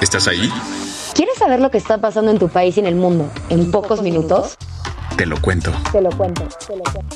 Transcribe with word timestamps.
¿Estás 0.00 0.28
ahí? 0.28 0.50
¿Quieres 1.14 1.36
saber 1.36 1.60
lo 1.60 1.70
que 1.70 1.76
está 1.76 1.98
pasando 1.98 2.30
en 2.30 2.38
tu 2.38 2.48
país 2.48 2.76
y 2.78 2.80
en 2.80 2.86
el 2.86 2.94
mundo 2.94 3.30
en 3.50 3.70
pocos 3.70 4.00
minutos? 4.00 4.56
Te 5.18 5.26
lo 5.26 5.38
cuento. 5.42 5.72
Te 5.92 6.00
lo 6.00 6.10
cuento, 6.10 6.48
te 6.66 6.76
lo 6.76 6.82
cuento. 6.84 7.10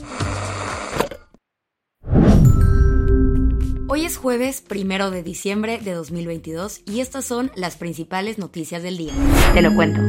Hoy 3.88 4.04
es 4.04 4.18
jueves 4.18 4.60
primero 4.60 5.10
de 5.10 5.22
diciembre 5.22 5.78
de 5.78 5.92
2022 5.92 6.82
y 6.84 7.00
estas 7.00 7.24
son 7.24 7.50
las 7.54 7.76
principales 7.76 8.36
noticias 8.36 8.82
del 8.82 8.98
día. 8.98 9.12
Te 9.54 9.62
lo 9.62 9.74
cuento. 9.74 10.00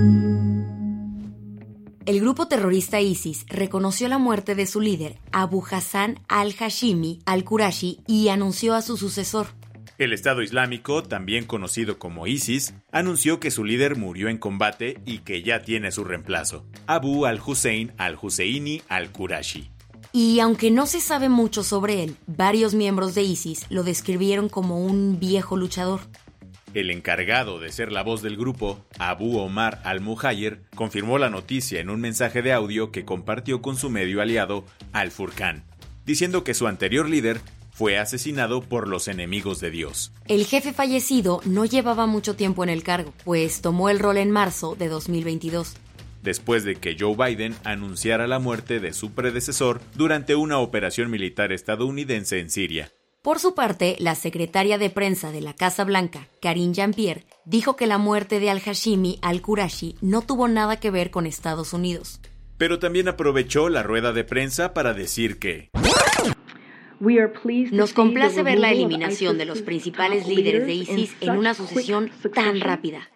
El 2.05 2.19
grupo 2.19 2.47
terrorista 2.47 2.99
ISIS 2.99 3.45
reconoció 3.47 4.09
la 4.09 4.17
muerte 4.17 4.53
de 4.53 4.67
su 4.67 4.81
líder, 4.81 5.17
Abu 5.31 5.63
Hassan 5.71 6.19
al-Hashimi 6.27 7.21
al-Qurashi, 7.25 8.01
y 8.05 8.27
anunció 8.27 8.75
a 8.75 8.81
su 8.81 8.97
sucesor. 8.97 9.47
El 9.97 10.11
Estado 10.11 10.41
Islámico, 10.41 11.03
también 11.03 11.45
conocido 11.45 11.97
como 11.97 12.27
ISIS, 12.27 12.73
anunció 12.91 13.39
que 13.39 13.49
su 13.49 13.63
líder 13.63 13.95
murió 13.95 14.27
en 14.27 14.37
combate 14.37 14.99
y 15.05 15.19
que 15.19 15.41
ya 15.41 15.61
tiene 15.61 15.89
su 15.91 16.03
reemplazo, 16.03 16.65
Abu 16.85 17.25
al-Hussein 17.25 17.93
al-Husseini 17.97 18.81
al-Qurashi. 18.89 19.71
Y 20.11 20.41
aunque 20.41 20.69
no 20.69 20.85
se 20.85 20.99
sabe 20.99 21.29
mucho 21.29 21.63
sobre 21.63 22.03
él, 22.03 22.17
varios 22.27 22.73
miembros 22.73 23.15
de 23.15 23.23
ISIS 23.23 23.65
lo 23.69 23.83
describieron 23.83 24.49
como 24.49 24.85
un 24.85 25.17
viejo 25.17 25.55
luchador. 25.55 26.01
El 26.73 26.91
encargado 26.91 27.61
de 27.61 27.71
ser 27.71 27.93
la 27.93 28.03
voz 28.03 28.21
del 28.21 28.35
grupo, 28.35 28.85
Abu 28.99 29.37
Omar 29.37 29.79
al-Muhayyer, 29.85 30.61
confirmó 30.75 31.17
la 31.19 31.29
noticia 31.29 31.79
en 31.79 31.89
un 31.89 32.01
mensaje 32.01 32.41
de 32.41 32.51
audio 32.51 32.91
que 32.91 33.05
compartió 33.05 33.61
con 33.61 33.77
su 33.77 33.89
medio 33.89 34.21
aliado, 34.21 34.65
Al-Furqan, 34.91 35.63
diciendo 36.05 36.43
que 36.43 36.53
su 36.53 36.67
anterior 36.67 37.09
líder 37.09 37.39
fue 37.75 37.97
asesinado 37.97 38.61
por 38.61 38.87
los 38.87 39.09
enemigos 39.09 39.59
de 39.59 39.69
Dios. 39.69 40.13
El 40.27 40.45
jefe 40.45 40.71
fallecido 40.71 41.41
no 41.43 41.65
llevaba 41.65 42.05
mucho 42.05 42.37
tiempo 42.37 42.63
en 42.63 42.69
el 42.69 42.83
cargo, 42.83 43.13
pues 43.25 43.59
tomó 43.59 43.89
el 43.89 43.99
rol 43.99 44.15
en 44.15 44.31
marzo 44.31 44.75
de 44.75 44.87
2022. 44.87 45.75
Después 46.23 46.63
de 46.63 46.77
que 46.77 46.95
Joe 46.97 47.15
Biden 47.17 47.53
anunciara 47.65 48.27
la 48.27 48.39
muerte 48.39 48.79
de 48.79 48.93
su 48.93 49.11
predecesor 49.11 49.81
durante 49.93 50.35
una 50.35 50.59
operación 50.59 51.11
militar 51.11 51.51
estadounidense 51.51 52.39
en 52.39 52.49
Siria. 52.49 52.91
Por 53.21 53.39
su 53.39 53.55
parte, 53.55 53.97
la 53.99 54.15
secretaria 54.15 54.77
de 54.77 54.89
prensa 54.89 55.33
de 55.33 55.41
la 55.41 55.53
Casa 55.53 55.83
Blanca, 55.83 56.29
Karine 56.41 56.73
Jean-Pierre, 56.73 57.25
dijo 57.43 57.75
que 57.75 57.87
la 57.87 57.97
muerte 57.97 58.39
de 58.39 58.51
al-Hashimi 58.51 59.19
al-Qurashi 59.21 59.97
no 59.99 60.21
tuvo 60.21 60.47
nada 60.47 60.79
que 60.79 60.91
ver 60.91 61.11
con 61.11 61.25
Estados 61.25 61.73
Unidos. 61.73 62.21
Pero 62.57 62.79
también 62.79 63.09
aprovechó 63.09 63.67
la 63.67 63.83
rueda 63.83 64.13
de 64.13 64.23
prensa 64.23 64.73
para 64.73 64.93
decir 64.93 65.39
que 65.39 65.71
Nos 67.71 67.93
complace 67.93 68.43
ver 68.43 68.59
la 68.59 68.71
eliminación 68.71 69.37
de 69.37 69.45
los 69.45 69.61
principales 69.61 70.27
líderes 70.27 70.65
de 70.65 70.73
ISIS 70.73 71.15
en 71.21 71.31
una 71.31 71.53
sucesión 71.53 72.11
tan 72.33 72.59
rápida. 72.61 73.09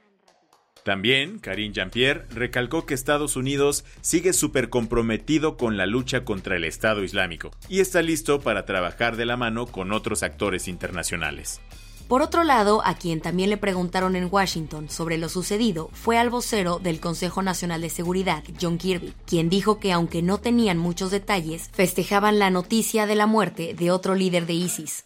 También, 0.83 1.39
Karine 1.39 1.73
Jean-Pierre 1.73 2.25
recalcó 2.29 2.85
que 2.85 2.93
Estados 2.93 3.35
Unidos 3.35 3.85
sigue 4.01 4.33
súper 4.33 4.69
comprometido 4.69 5.57
con 5.57 5.77
la 5.77 5.85
lucha 5.85 6.23
contra 6.23 6.55
el 6.55 6.63
Estado 6.63 7.03
Islámico 7.03 7.51
y 7.67 7.79
está 7.79 8.01
listo 8.01 8.39
para 8.39 8.65
trabajar 8.65 9.15
de 9.15 9.25
la 9.25 9.37
mano 9.37 9.67
con 9.67 9.91
otros 9.91 10.23
actores 10.23 10.67
internacionales. 10.67 11.61
Por 12.09 12.23
otro 12.23 12.43
lado, 12.43 12.81
a 12.83 12.95
quien 12.95 13.21
también 13.21 13.51
le 13.51 13.57
preguntaron 13.57 14.15
en 14.15 14.29
Washington 14.31 14.89
sobre 14.89 15.19
lo 15.19 15.29
sucedido 15.29 15.91
fue 15.93 16.17
al 16.17 16.31
vocero 16.31 16.79
del 16.79 16.99
Consejo 16.99 17.43
Nacional 17.43 17.81
de 17.81 17.91
Seguridad, 17.91 18.43
John 18.59 18.79
Kirby, 18.79 19.13
quien 19.27 19.47
dijo 19.47 19.79
que 19.79 19.91
aunque 19.91 20.23
no 20.23 20.39
tenían 20.39 20.79
muchos 20.79 21.11
detalles, 21.11 21.69
festejaban 21.71 22.39
la 22.39 22.49
noticia 22.49 23.05
de 23.05 23.13
la 23.13 23.27
muerte 23.27 23.75
de 23.75 23.91
otro 23.91 24.15
líder 24.15 24.47
de 24.47 24.53
ISIS. 24.53 25.05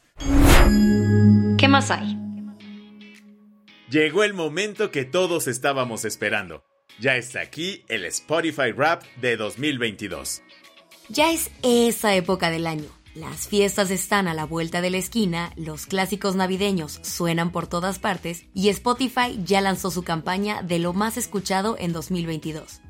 ¿Qué 1.57 1.67
más 1.67 1.91
hay? 1.91 2.17
Llegó 3.89 4.23
el 4.23 4.33
momento 4.33 4.89
que 4.89 5.03
todos 5.03 5.49
estábamos 5.49 6.05
esperando. 6.05 6.63
Ya 7.01 7.17
está 7.17 7.41
aquí 7.41 7.83
el 7.89 8.05
Spotify 8.05 8.71
Rap 8.71 9.03
de 9.19 9.35
2022. 9.35 10.41
Ya 11.09 11.33
es 11.33 11.51
esa 11.63 12.15
época 12.15 12.49
del 12.49 12.65
año. 12.65 13.02
Las 13.15 13.47
fiestas 13.47 13.91
están 13.91 14.27
a 14.27 14.33
la 14.33 14.45
vuelta 14.45 14.81
de 14.81 14.89
la 14.89 14.97
esquina, 14.97 15.53
los 15.55 15.85
clásicos 15.85 16.35
navideños 16.35 16.99
suenan 17.03 17.51
por 17.51 17.67
todas 17.67 17.99
partes 17.99 18.47
y 18.55 18.69
Spotify 18.69 19.39
ya 19.45 19.61
lanzó 19.61 19.91
su 19.91 20.01
campaña 20.01 20.63
de 20.63 20.79
lo 20.79 20.93
más 20.93 21.17
escuchado 21.17 21.75
en 21.77 21.93
2022. 21.93 22.81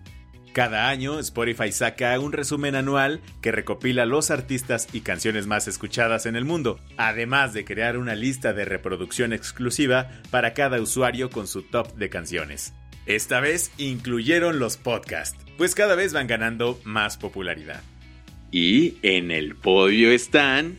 Cada 0.53 0.87
año 0.87 1.19
Spotify 1.19 1.73
saca 1.73 2.17
un 2.19 2.31
resumen 2.31 2.75
anual 2.75 3.19
que 3.41 3.51
recopila 3.51 4.05
los 4.05 4.31
artistas 4.31 4.87
y 4.93 5.01
canciones 5.01 5.45
más 5.45 5.67
escuchadas 5.67 6.25
en 6.25 6.37
el 6.37 6.45
mundo, 6.45 6.79
además 6.95 7.51
de 7.51 7.65
crear 7.65 7.97
una 7.97 8.15
lista 8.15 8.53
de 8.53 8.63
reproducción 8.63 9.33
exclusiva 9.33 10.09
para 10.29 10.53
cada 10.53 10.79
usuario 10.79 11.31
con 11.31 11.47
su 11.47 11.63
top 11.63 11.95
de 11.95 12.09
canciones. 12.09 12.73
Esta 13.05 13.41
vez 13.41 13.71
incluyeron 13.77 14.59
los 14.59 14.77
podcasts, 14.77 15.37
pues 15.57 15.75
cada 15.75 15.95
vez 15.95 16.13
van 16.13 16.27
ganando 16.27 16.79
más 16.85 17.17
popularidad. 17.17 17.81
Y 18.53 18.99
en 19.01 19.31
el 19.31 19.55
podio 19.55 20.11
están... 20.11 20.77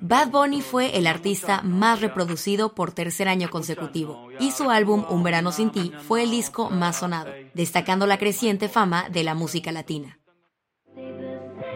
Bad 0.00 0.30
Bunny 0.30 0.62
fue 0.62 0.96
el 0.96 1.06
artista 1.06 1.60
más 1.60 2.00
reproducido 2.00 2.74
por 2.74 2.92
tercer 2.92 3.28
año 3.28 3.50
consecutivo 3.50 4.30
y 4.40 4.50
su 4.52 4.70
álbum 4.70 5.04
Un 5.10 5.22
verano 5.22 5.52
sin 5.52 5.70
ti 5.70 5.92
fue 6.08 6.22
el 6.22 6.30
disco 6.30 6.70
más 6.70 7.00
sonado, 7.00 7.30
destacando 7.52 8.06
la 8.06 8.18
creciente 8.18 8.70
fama 8.70 9.10
de 9.10 9.24
la 9.24 9.34
música 9.34 9.72
latina. 9.72 10.18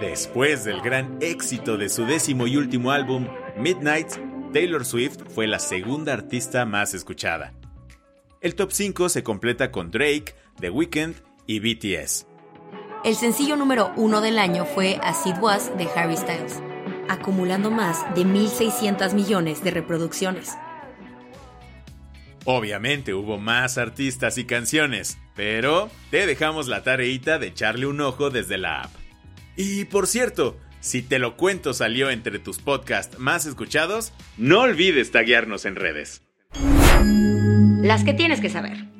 Después 0.00 0.64
del 0.64 0.80
gran 0.80 1.18
éxito 1.20 1.76
de 1.76 1.90
su 1.90 2.06
décimo 2.06 2.46
y 2.46 2.56
último 2.56 2.92
álbum, 2.92 3.28
Midnight, 3.58 4.08
Taylor 4.54 4.86
Swift 4.86 5.18
fue 5.34 5.46
la 5.46 5.58
segunda 5.58 6.14
artista 6.14 6.64
más 6.64 6.94
escuchada. 6.94 7.52
El 8.40 8.54
top 8.54 8.72
5 8.72 9.10
se 9.10 9.22
completa 9.22 9.70
con 9.70 9.90
Drake, 9.90 10.34
The 10.60 10.70
Weeknd 10.70 11.14
y 11.46 11.60
BTS. 11.60 12.33
El 13.04 13.16
sencillo 13.16 13.56
número 13.56 13.92
uno 13.96 14.22
del 14.22 14.38
año 14.38 14.64
fue 14.64 14.98
As 15.02 15.26
It 15.26 15.36
Was 15.38 15.76
de 15.76 15.86
Harry 15.94 16.16
Styles, 16.16 16.62
acumulando 17.06 17.70
más 17.70 18.02
de 18.14 18.22
1.600 18.22 19.12
millones 19.12 19.62
de 19.62 19.72
reproducciones. 19.72 20.56
Obviamente 22.46 23.12
hubo 23.12 23.36
más 23.36 23.76
artistas 23.76 24.38
y 24.38 24.46
canciones, 24.46 25.18
pero 25.36 25.90
te 26.10 26.26
dejamos 26.26 26.66
la 26.66 26.82
tareita 26.82 27.38
de 27.38 27.48
echarle 27.48 27.84
un 27.84 28.00
ojo 28.00 28.30
desde 28.30 28.56
la 28.56 28.84
app. 28.84 28.90
Y 29.54 29.84
por 29.84 30.06
cierto, 30.06 30.56
si 30.80 31.02
te 31.02 31.18
lo 31.18 31.36
cuento 31.36 31.74
salió 31.74 32.08
entre 32.08 32.38
tus 32.38 32.58
podcasts 32.58 33.18
más 33.18 33.44
escuchados, 33.44 34.14
no 34.38 34.62
olvides 34.62 35.10
taguearnos 35.10 35.66
en 35.66 35.76
redes. 35.76 36.22
Las 37.82 38.02
que 38.02 38.14
tienes 38.14 38.40
que 38.40 38.48
saber. 38.48 38.93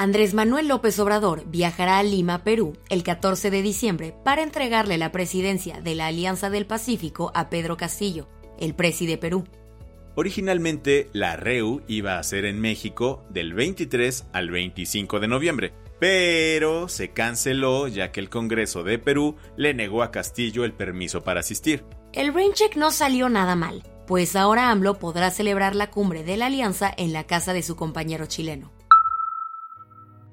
Andrés 0.00 0.32
Manuel 0.32 0.68
López 0.68 0.96
Obrador 1.00 1.42
viajará 1.48 1.98
a 1.98 2.04
Lima, 2.04 2.44
Perú, 2.44 2.74
el 2.88 3.02
14 3.02 3.50
de 3.50 3.62
diciembre 3.62 4.14
para 4.24 4.44
entregarle 4.44 4.96
la 4.96 5.10
presidencia 5.10 5.80
de 5.80 5.96
la 5.96 6.06
Alianza 6.06 6.50
del 6.50 6.66
Pacífico 6.66 7.32
a 7.34 7.50
Pedro 7.50 7.76
Castillo, 7.76 8.28
el 8.60 8.76
presi 8.76 9.08
de 9.08 9.18
Perú. 9.18 9.42
Originalmente, 10.14 11.08
la 11.12 11.34
REU 11.34 11.82
iba 11.88 12.16
a 12.16 12.22
ser 12.22 12.44
en 12.44 12.60
México 12.60 13.24
del 13.30 13.54
23 13.54 14.26
al 14.32 14.50
25 14.50 15.18
de 15.18 15.26
noviembre, 15.26 15.72
pero 15.98 16.88
se 16.88 17.10
canceló 17.10 17.88
ya 17.88 18.12
que 18.12 18.20
el 18.20 18.30
Congreso 18.30 18.84
de 18.84 19.00
Perú 19.00 19.34
le 19.56 19.74
negó 19.74 20.04
a 20.04 20.12
Castillo 20.12 20.64
el 20.64 20.74
permiso 20.74 21.24
para 21.24 21.40
asistir. 21.40 21.84
El 22.12 22.32
raincheck 22.32 22.76
no 22.76 22.92
salió 22.92 23.28
nada 23.28 23.56
mal, 23.56 23.82
pues 24.06 24.36
ahora 24.36 24.70
AMLO 24.70 25.00
podrá 25.00 25.32
celebrar 25.32 25.74
la 25.74 25.90
cumbre 25.90 26.22
de 26.22 26.36
la 26.36 26.46
alianza 26.46 26.94
en 26.96 27.12
la 27.12 27.26
casa 27.26 27.52
de 27.52 27.64
su 27.64 27.74
compañero 27.74 28.26
chileno. 28.26 28.77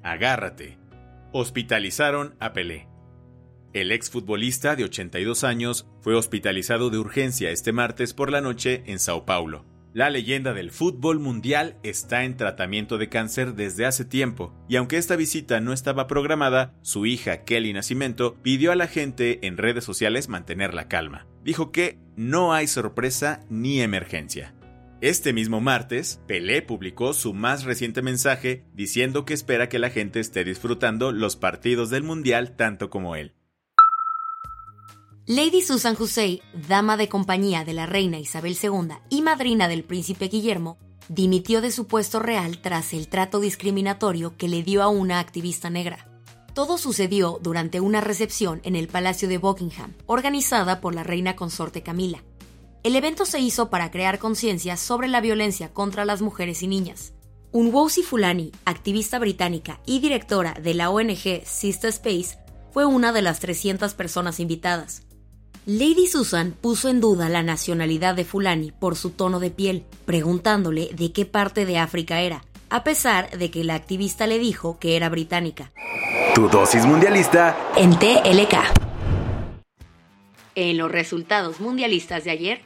Agárrate. 0.06 0.78
Hospitalizaron 1.32 2.36
a 2.38 2.52
Pelé. 2.52 2.86
El 3.72 3.90
exfutbolista 3.90 4.76
de 4.76 4.84
82 4.84 5.42
años 5.42 5.88
fue 6.00 6.14
hospitalizado 6.14 6.90
de 6.90 6.98
urgencia 6.98 7.50
este 7.50 7.72
martes 7.72 8.14
por 8.14 8.30
la 8.30 8.40
noche 8.40 8.84
en 8.86 9.00
Sao 9.00 9.26
Paulo. 9.26 9.64
La 9.92 10.08
leyenda 10.08 10.54
del 10.54 10.70
fútbol 10.70 11.18
mundial 11.18 11.76
está 11.82 12.22
en 12.22 12.36
tratamiento 12.36 12.98
de 12.98 13.08
cáncer 13.08 13.54
desde 13.54 13.84
hace 13.84 14.04
tiempo, 14.04 14.54
y 14.68 14.76
aunque 14.76 14.96
esta 14.96 15.16
visita 15.16 15.58
no 15.58 15.72
estaba 15.72 16.06
programada, 16.06 16.72
su 16.82 17.04
hija 17.04 17.44
Kelly 17.44 17.72
Nacimiento 17.72 18.36
pidió 18.42 18.70
a 18.70 18.76
la 18.76 18.86
gente 18.86 19.44
en 19.44 19.56
redes 19.56 19.82
sociales 19.82 20.28
mantener 20.28 20.72
la 20.72 20.86
calma. 20.86 21.26
Dijo 21.42 21.72
que 21.72 21.98
no 22.14 22.54
hay 22.54 22.68
sorpresa 22.68 23.40
ni 23.48 23.80
emergencia. 23.80 24.54
Este 25.02 25.34
mismo 25.34 25.60
martes, 25.60 26.20
Pelé 26.26 26.62
publicó 26.62 27.12
su 27.12 27.34
más 27.34 27.64
reciente 27.64 28.00
mensaje 28.00 28.64
diciendo 28.72 29.26
que 29.26 29.34
espera 29.34 29.68
que 29.68 29.78
la 29.78 29.90
gente 29.90 30.20
esté 30.20 30.42
disfrutando 30.42 31.12
los 31.12 31.36
partidos 31.36 31.90
del 31.90 32.02
Mundial 32.02 32.56
tanto 32.56 32.88
como 32.88 33.14
él. 33.14 33.34
Lady 35.26 35.60
Susan 35.60 35.96
Hussein, 35.98 36.40
dama 36.66 36.96
de 36.96 37.10
compañía 37.10 37.64
de 37.64 37.74
la 37.74 37.84
reina 37.84 38.18
Isabel 38.18 38.56
II 38.62 38.94
y 39.10 39.20
madrina 39.20 39.68
del 39.68 39.84
príncipe 39.84 40.28
Guillermo, 40.28 40.78
dimitió 41.10 41.60
de 41.60 41.72
su 41.72 41.86
puesto 41.86 42.18
real 42.18 42.62
tras 42.62 42.94
el 42.94 43.08
trato 43.08 43.38
discriminatorio 43.38 44.38
que 44.38 44.48
le 44.48 44.62
dio 44.62 44.82
a 44.82 44.88
una 44.88 45.18
activista 45.18 45.68
negra. 45.68 46.08
Todo 46.54 46.78
sucedió 46.78 47.38
durante 47.42 47.80
una 47.80 48.00
recepción 48.00 48.62
en 48.64 48.76
el 48.76 48.88
Palacio 48.88 49.28
de 49.28 49.36
Buckingham, 49.36 49.92
organizada 50.06 50.80
por 50.80 50.94
la 50.94 51.02
reina 51.02 51.36
consorte 51.36 51.82
Camila. 51.82 52.22
El 52.82 52.96
evento 52.96 53.26
se 53.26 53.40
hizo 53.40 53.70
para 53.70 53.90
crear 53.90 54.18
conciencia 54.18 54.76
sobre 54.76 55.08
la 55.08 55.20
violencia 55.20 55.72
contra 55.72 56.04
las 56.04 56.22
mujeres 56.22 56.62
y 56.62 56.68
niñas. 56.68 57.12
Unwosi 57.52 58.02
Fulani, 58.02 58.52
activista 58.64 59.18
británica 59.18 59.80
y 59.86 60.00
directora 60.00 60.54
de 60.54 60.74
la 60.74 60.90
ONG 60.90 61.42
Sister 61.44 61.90
Space, 61.90 62.38
fue 62.70 62.84
una 62.84 63.12
de 63.12 63.22
las 63.22 63.40
300 63.40 63.94
personas 63.94 64.40
invitadas. 64.40 65.02
Lady 65.64 66.06
Susan 66.06 66.52
puso 66.52 66.88
en 66.88 67.00
duda 67.00 67.28
la 67.28 67.42
nacionalidad 67.42 68.14
de 68.14 68.24
Fulani 68.24 68.70
por 68.70 68.94
su 68.94 69.10
tono 69.10 69.40
de 69.40 69.50
piel, 69.50 69.84
preguntándole 70.04 70.90
de 70.94 71.12
qué 71.12 71.24
parte 71.24 71.66
de 71.66 71.78
África 71.78 72.20
era, 72.20 72.44
a 72.70 72.84
pesar 72.84 73.30
de 73.36 73.50
que 73.50 73.64
la 73.64 73.74
activista 73.74 74.26
le 74.26 74.38
dijo 74.38 74.78
que 74.78 74.94
era 74.96 75.08
británica. 75.08 75.72
Tu 76.34 76.48
dosis 76.48 76.84
mundialista 76.84 77.56
en 77.76 77.98
TLK. 77.98 78.95
En 80.56 80.78
los 80.78 80.90
resultados 80.90 81.60
mundialistas 81.60 82.24
de 82.24 82.30
ayer, 82.30 82.60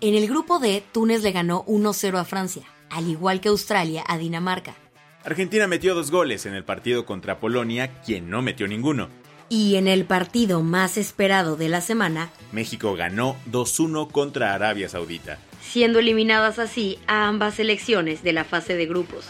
en 0.00 0.14
el 0.14 0.28
grupo 0.28 0.60
D, 0.60 0.80
Túnez 0.92 1.22
le 1.22 1.32
ganó 1.32 1.64
1-0 1.66 2.16
a 2.16 2.24
Francia, 2.24 2.62
al 2.88 3.08
igual 3.08 3.40
que 3.40 3.48
Australia 3.48 4.04
a 4.06 4.16
Dinamarca. 4.16 4.76
Argentina 5.24 5.66
metió 5.66 5.96
dos 5.96 6.12
goles 6.12 6.46
en 6.46 6.54
el 6.54 6.62
partido 6.62 7.04
contra 7.04 7.40
Polonia, 7.40 8.00
quien 8.02 8.30
no 8.30 8.42
metió 8.42 8.68
ninguno. 8.68 9.08
Y 9.48 9.74
en 9.74 9.88
el 9.88 10.04
partido 10.04 10.62
más 10.62 10.96
esperado 10.96 11.56
de 11.56 11.68
la 11.68 11.80
semana, 11.80 12.30
México 12.52 12.94
ganó 12.94 13.36
2-1 13.50 14.12
contra 14.12 14.54
Arabia 14.54 14.88
Saudita, 14.88 15.40
siendo 15.60 15.98
eliminadas 15.98 16.60
así 16.60 17.00
a 17.08 17.26
ambas 17.26 17.54
selecciones 17.54 18.22
de 18.22 18.32
la 18.32 18.44
fase 18.44 18.76
de 18.76 18.86
grupos. 18.86 19.26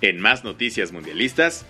En 0.00 0.18
más 0.18 0.42
noticias 0.42 0.90
mundialistas, 0.90 1.66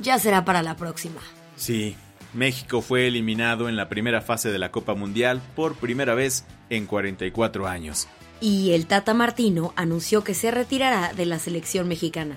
ya 0.00 0.18
será 0.18 0.46
para 0.46 0.62
la 0.62 0.76
próxima. 0.76 1.20
Sí, 1.54 1.96
México 2.36 2.82
fue 2.82 3.06
eliminado 3.06 3.68
en 3.68 3.76
la 3.76 3.88
primera 3.88 4.20
fase 4.20 4.52
de 4.52 4.58
la 4.58 4.70
Copa 4.70 4.94
Mundial 4.94 5.40
por 5.54 5.74
primera 5.74 6.14
vez 6.14 6.44
en 6.70 6.86
44 6.86 7.66
años. 7.66 8.08
Y 8.40 8.72
el 8.72 8.86
Tata 8.86 9.14
Martino 9.14 9.72
anunció 9.74 10.22
que 10.22 10.34
se 10.34 10.50
retirará 10.50 11.12
de 11.14 11.24
la 11.24 11.38
selección 11.38 11.88
mexicana. 11.88 12.36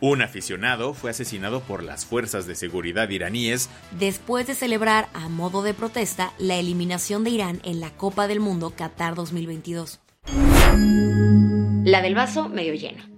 Un 0.00 0.20
aficionado 0.20 0.92
fue 0.92 1.10
asesinado 1.10 1.60
por 1.60 1.82
las 1.82 2.04
fuerzas 2.04 2.46
de 2.46 2.54
seguridad 2.54 3.08
iraníes 3.08 3.70
después 3.98 4.46
de 4.46 4.54
celebrar 4.54 5.08
a 5.14 5.30
modo 5.30 5.62
de 5.62 5.72
protesta 5.72 6.34
la 6.38 6.56
eliminación 6.56 7.24
de 7.24 7.30
Irán 7.30 7.60
en 7.64 7.80
la 7.80 7.90
Copa 7.90 8.28
del 8.28 8.40
Mundo 8.40 8.74
Qatar 8.76 9.14
2022. 9.14 10.00
La 11.84 12.02
del 12.02 12.14
vaso 12.14 12.50
medio 12.50 12.74
lleno. 12.74 13.13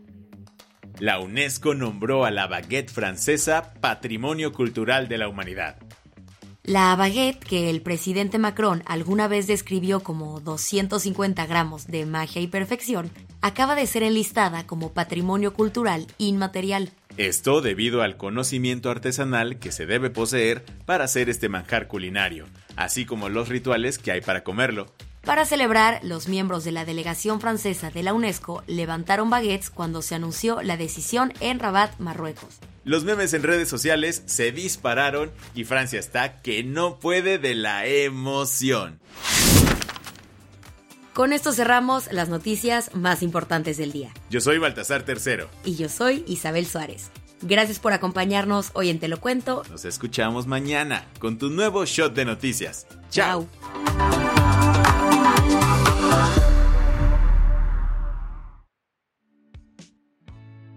La 0.98 1.20
UNESCO 1.20 1.74
nombró 1.74 2.24
a 2.24 2.30
la 2.30 2.46
baguette 2.46 2.90
francesa 2.90 3.74
Patrimonio 3.80 4.52
Cultural 4.52 5.08
de 5.08 5.18
la 5.18 5.28
Humanidad. 5.28 5.76
La 6.64 6.96
baguette, 6.96 7.44
que 7.44 7.68
el 7.68 7.82
presidente 7.82 8.38
Macron 8.38 8.82
alguna 8.86 9.28
vez 9.28 9.46
describió 9.46 10.00
como 10.00 10.40
250 10.40 11.44
gramos 11.46 11.86
de 11.86 12.06
magia 12.06 12.40
y 12.40 12.46
perfección, 12.46 13.10
acaba 13.42 13.74
de 13.74 13.86
ser 13.86 14.04
enlistada 14.04 14.66
como 14.66 14.94
patrimonio 14.94 15.52
cultural 15.52 16.06
inmaterial. 16.16 16.90
Esto 17.18 17.60
debido 17.60 18.00
al 18.00 18.16
conocimiento 18.16 18.90
artesanal 18.90 19.58
que 19.58 19.72
se 19.72 19.84
debe 19.84 20.08
poseer 20.08 20.64
para 20.86 21.04
hacer 21.04 21.28
este 21.28 21.50
manjar 21.50 21.88
culinario, 21.88 22.46
así 22.74 23.04
como 23.04 23.28
los 23.28 23.50
rituales 23.50 23.98
que 23.98 24.12
hay 24.12 24.22
para 24.22 24.44
comerlo. 24.44 24.86
Para 25.26 25.44
celebrar, 25.44 25.98
los 26.04 26.28
miembros 26.28 26.62
de 26.62 26.70
la 26.70 26.84
delegación 26.84 27.40
francesa 27.40 27.90
de 27.90 28.04
la 28.04 28.14
UNESCO 28.14 28.62
levantaron 28.68 29.28
baguettes 29.28 29.70
cuando 29.70 30.00
se 30.00 30.14
anunció 30.14 30.62
la 30.62 30.76
decisión 30.76 31.32
en 31.40 31.58
Rabat, 31.58 31.98
Marruecos. 31.98 32.60
Los 32.84 33.02
memes 33.02 33.34
en 33.34 33.42
redes 33.42 33.68
sociales 33.68 34.22
se 34.26 34.52
dispararon 34.52 35.32
y 35.52 35.64
Francia 35.64 35.98
está 35.98 36.40
que 36.42 36.62
no 36.62 37.00
puede 37.00 37.38
de 37.38 37.56
la 37.56 37.86
emoción. 37.86 39.00
Con 41.12 41.32
esto 41.32 41.52
cerramos 41.52 42.12
las 42.12 42.28
noticias 42.28 42.94
más 42.94 43.20
importantes 43.24 43.78
del 43.78 43.90
día. 43.90 44.12
Yo 44.30 44.40
soy 44.40 44.58
Baltasar 44.58 45.02
Tercero. 45.02 45.48
Y 45.64 45.74
yo 45.74 45.88
soy 45.88 46.22
Isabel 46.28 46.66
Suárez. 46.66 47.10
Gracias 47.42 47.80
por 47.80 47.92
acompañarnos 47.92 48.70
hoy 48.74 48.90
en 48.90 49.00
Te 49.00 49.08
lo 49.08 49.18
cuento. 49.18 49.64
Nos 49.72 49.86
escuchamos 49.86 50.46
mañana 50.46 51.04
con 51.18 51.36
tu 51.36 51.50
nuevo 51.50 51.84
shot 51.84 52.14
de 52.14 52.24
noticias. 52.24 52.86
Chao. 53.10 53.48